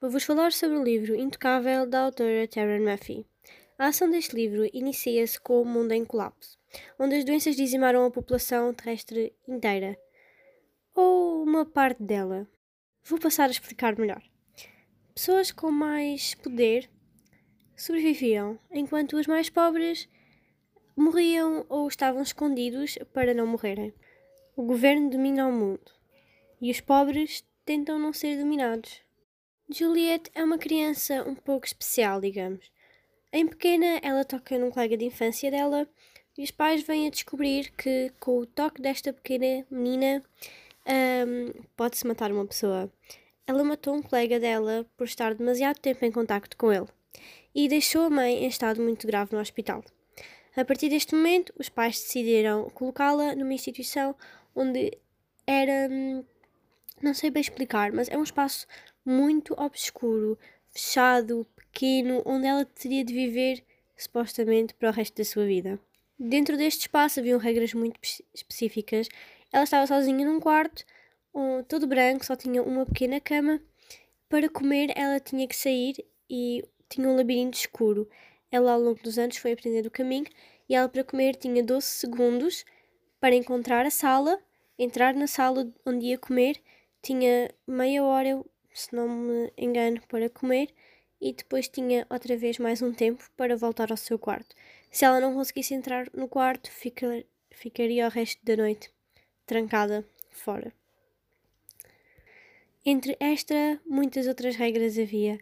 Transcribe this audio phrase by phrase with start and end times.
[0.00, 3.26] Vou-vos falar sobre o livro Intocável da autora Taryn Murphy.
[3.76, 6.56] A ação deste livro inicia-se com o mundo em colapso,
[6.96, 9.98] onde as doenças dizimaram a população terrestre inteira,
[10.94, 12.48] ou uma parte dela.
[13.02, 14.22] Vou passar a explicar melhor.
[15.16, 16.88] Pessoas com mais poder
[17.76, 20.08] sobreviviam, enquanto os mais pobres
[20.96, 23.92] morriam ou estavam escondidos para não morrerem.
[24.54, 25.90] O governo domina o mundo
[26.62, 29.07] e os pobres tentam não ser dominados.
[29.70, 32.70] Juliette é uma criança um pouco especial, digamos.
[33.30, 35.86] Em pequena, ela toca num colega de infância dela
[36.38, 40.22] e os pais vêm a descobrir que, com o toque desta pequena menina,
[40.86, 42.90] um, pode-se matar uma pessoa.
[43.46, 46.86] Ela matou um colega dela por estar demasiado tempo em contacto com ele
[47.54, 49.84] e deixou a mãe em estado muito grave no hospital.
[50.56, 54.14] A partir deste momento, os pais decidiram colocá-la numa instituição
[54.56, 54.96] onde
[55.46, 55.88] era.
[55.90, 56.24] Hum,
[57.00, 58.66] não sei bem explicar, mas é um espaço
[59.08, 63.64] muito obscuro, fechado, pequeno, onde ela teria de viver
[63.96, 65.80] supostamente para o resto da sua vida.
[66.18, 67.98] Dentro deste espaço haviam regras muito
[68.34, 69.08] específicas.
[69.52, 70.84] Ela estava sozinha num quarto,
[71.68, 73.60] todo branco, só tinha uma pequena cama.
[74.28, 75.96] Para comer, ela tinha que sair
[76.28, 78.08] e tinha um labirinto escuro.
[78.50, 80.26] Ela, ao longo dos anos, foi aprendendo o caminho
[80.68, 82.64] e ela, para comer, tinha 12 segundos
[83.18, 84.38] para encontrar a sala,
[84.78, 86.60] entrar na sala onde ia comer,
[87.00, 88.44] tinha meia hora
[88.78, 90.72] se não me engano, para comer
[91.20, 94.54] e depois tinha outra vez mais um tempo para voltar ao seu quarto.
[94.90, 98.90] Se ela não conseguisse entrar no quarto, fica, ficaria o resto da noite
[99.46, 100.72] trancada fora.
[102.84, 105.38] Entre esta, muitas outras regras havia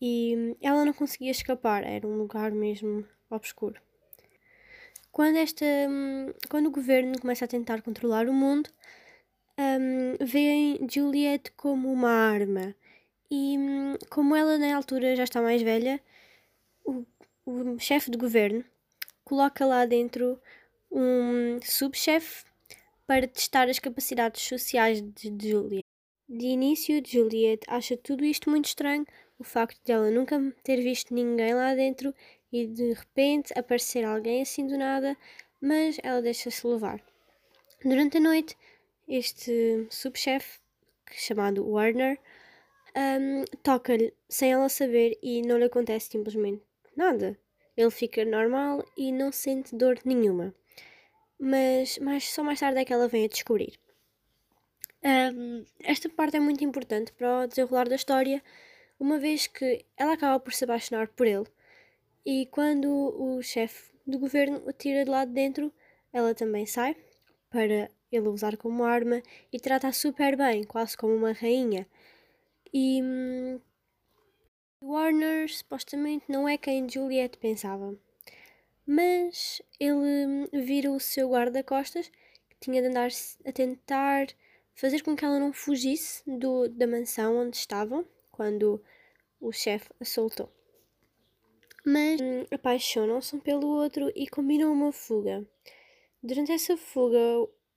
[0.00, 3.80] e ela não conseguia escapar, era um lugar mesmo obscuro.
[5.10, 5.64] Quando, esta,
[6.48, 8.70] quando o governo começa a tentar controlar o mundo,
[9.58, 12.74] um, veem Juliet como uma arma.
[13.30, 16.00] E hum, como ela na altura já está mais velha,
[16.84, 17.04] o,
[17.44, 18.64] o chefe de governo
[19.24, 20.40] coloca lá dentro
[20.90, 22.44] um subchefe
[23.06, 25.84] para testar as capacidades sociais de Juliet.
[26.28, 29.06] De início, Juliet acha tudo isto muito estranho,
[29.38, 32.12] o facto de ela nunca ter visto ninguém lá dentro
[32.52, 35.16] e de repente aparecer alguém assim do nada,
[35.60, 37.00] mas ela deixa-se levar.
[37.84, 38.56] Durante a noite,
[39.08, 40.58] este subchefe,
[41.12, 42.18] chamado Warner,
[42.96, 46.62] um, toca-lhe sem ela saber e não lhe acontece simplesmente
[46.96, 47.38] nada.
[47.76, 50.54] Ele fica normal e não sente dor nenhuma.
[51.38, 53.78] Mas, mas só mais tarde é que ela vem a descobrir.
[55.04, 58.42] Um, esta parte é muito importante para o desenrolar da história,
[58.98, 61.46] uma vez que ela acaba por se apaixonar por ele.
[62.24, 65.72] E quando o chefe do governo o tira de lá de dentro,
[66.12, 66.96] ela também sai
[67.50, 69.22] para ele usar como arma
[69.52, 71.86] e trata super bem, quase como uma rainha.
[72.72, 73.60] E hum,
[74.82, 77.96] Warner supostamente não é quem Juliet pensava.
[78.86, 82.08] Mas ele hum, vira o seu guarda-costas,
[82.48, 83.08] que tinha de andar
[83.44, 84.28] a tentar
[84.74, 88.80] fazer com que ela não fugisse do, da mansão onde estavam quando
[89.40, 90.52] o chefe a soltou.
[91.84, 95.46] Mas hum, apaixonam-se um pelo outro e combinam uma fuga.
[96.22, 97.18] Durante essa fuga,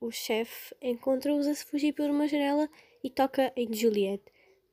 [0.00, 2.68] o chefe encontra-os a fugir por uma janela
[3.02, 4.22] e toca em Juliet.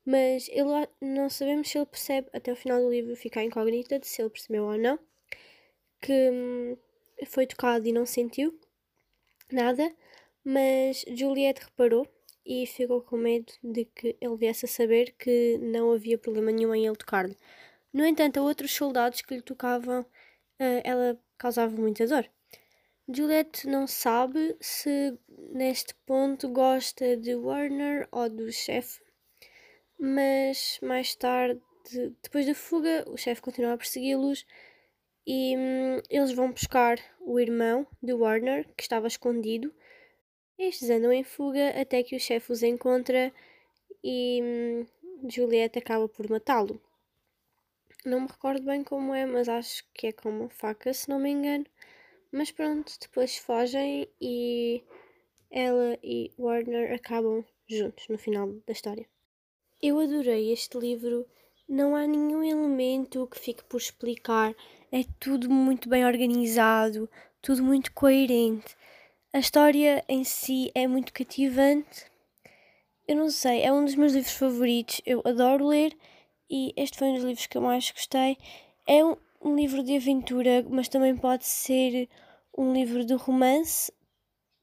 [0.06, 4.08] Mas ele, não sabemos se ele percebe, até o final do livro fica incógnita de
[4.08, 5.00] se ele percebeu ou não,
[6.02, 6.78] que hum,
[7.26, 8.60] foi tocado e não sentiu
[9.52, 9.94] nada,
[10.44, 12.08] mas Juliet reparou
[12.46, 16.76] e ficou com medo de que ele viesse a saber que não havia problema nenhum
[16.76, 17.38] em ele tocar-lhe.
[17.92, 20.06] No entanto, a outros soldados que lhe tocavam,
[20.60, 22.30] eh, ela causava muita dor.
[23.08, 25.16] Juliet não sabe se
[25.52, 29.00] neste ponto gosta de Warner ou do chefe,
[30.00, 31.62] mas mais tarde,
[32.24, 34.44] depois da fuga, o chefe continua a persegui-los
[35.28, 39.72] e hum, eles vão buscar o irmão de Warner, que estava escondido.
[40.58, 43.32] Estes andam em fuga até que o chefe os encontra
[44.04, 46.82] e hum, Juliet acaba por matá-lo.
[48.04, 51.20] Não me recordo bem como é, mas acho que é com uma faca, se não
[51.20, 51.66] me engano.
[52.38, 54.84] Mas pronto, depois fogem e
[55.50, 59.08] ela e Warner acabam juntos no final da história.
[59.82, 61.26] Eu adorei este livro.
[61.66, 64.54] Não há nenhum elemento que fique por explicar.
[64.92, 67.10] É tudo muito bem organizado,
[67.42, 68.76] tudo muito coerente.
[69.32, 72.04] A história em si é muito cativante.
[73.08, 75.00] Eu não sei, é um dos meus livros favoritos.
[75.06, 75.98] Eu adoro ler
[76.50, 78.38] e este foi um dos livros que eu mais gostei.
[78.86, 82.10] É um, um livro de aventura, mas também pode ser
[82.58, 83.92] um livro de romance,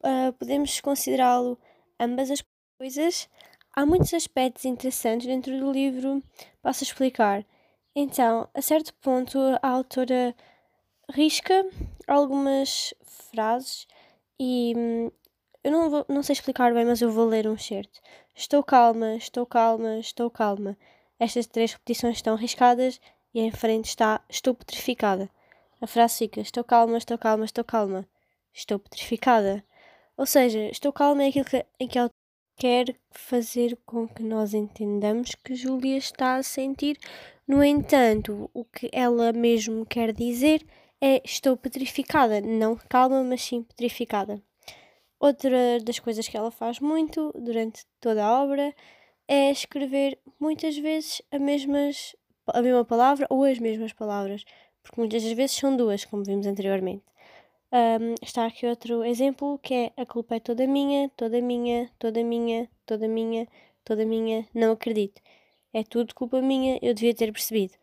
[0.03, 1.59] uh, podemos considerá-lo
[1.99, 2.43] ambas as
[2.79, 3.29] coisas.
[3.75, 6.23] há muitos aspectos interessantes dentro do livro,
[6.63, 7.45] posso explicar.
[7.95, 10.35] Então, a certo ponto, a autora
[11.11, 11.67] risca
[12.07, 13.87] algumas frases
[14.41, 15.11] e hum,
[15.65, 18.01] eu não, vou, não sei explicar bem, mas eu vou ler um certo.
[18.35, 20.77] Estou calma, estou calma, estou calma.
[21.19, 23.01] Estas três repetições estão riscadas
[23.35, 25.31] e em frente está Estou petrificada.
[25.83, 28.09] A frase fica Estou calma, estou calma, estou calma.
[28.55, 29.65] Estou petrificada.
[30.17, 32.09] Ou seja, estou calma é aquilo que, em que ela
[32.57, 36.97] quer fazer com que nós entendamos que Júlia está a sentir.
[37.49, 40.65] No entanto, o que ela mesmo quer dizer
[41.01, 42.41] é estou petrificada.
[42.41, 44.41] Não calma, mas sim petrificada.
[45.19, 48.73] Outra das coisas que ela faz muito durante toda a obra
[49.27, 52.15] é escrever muitas vezes a, mesmas,
[52.47, 54.45] a mesma palavra ou as mesmas palavras,
[54.83, 57.05] porque muitas das vezes são duas, como vimos anteriormente.
[57.73, 62.23] Um, está aqui outro exemplo que é a culpa é toda minha, toda minha, toda
[62.23, 63.49] minha, toda minha,
[63.85, 65.23] toda minha, não acredito.
[65.73, 67.75] É tudo culpa minha, eu devia ter percebido.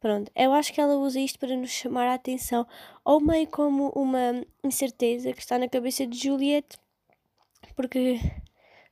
[0.00, 2.66] Pronto, eu acho que ela usa isto para nos chamar a atenção,
[3.04, 6.78] ou meio como uma incerteza que está na cabeça de Juliette,
[7.74, 8.20] porque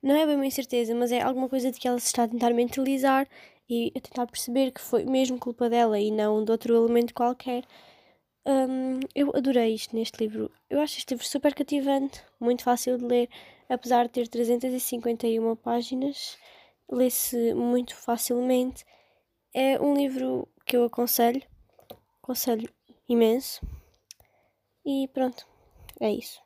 [0.02, 2.28] não é bem uma incerteza, mas é alguma coisa de que ela se está a
[2.28, 3.28] tentar mentalizar
[3.68, 7.64] e a tentar perceber que foi mesmo culpa dela e não de outro elemento qualquer.
[8.46, 10.50] Um, eu adorei isto neste livro.
[10.68, 13.30] Eu acho este livro super cativante, muito fácil de ler,
[13.68, 16.36] apesar de ter 351 páginas,
[16.90, 18.84] lê-se muito facilmente.
[19.54, 21.42] É um livro que eu aconselho,
[22.22, 22.68] aconselho
[23.08, 23.60] imenso.
[24.84, 25.46] E pronto,
[26.00, 26.43] é isso.